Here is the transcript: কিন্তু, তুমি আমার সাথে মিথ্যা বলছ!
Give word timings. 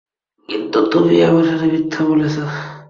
কিন্তু, 0.49 0.77
তুমি 0.91 1.15
আমার 1.27 1.45
সাথে 1.49 1.65
মিথ্যা 1.73 2.01
বলছ! 2.07 2.35